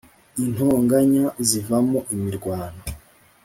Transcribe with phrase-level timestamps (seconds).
[0.43, 2.81] Intonganya zivamo imirwano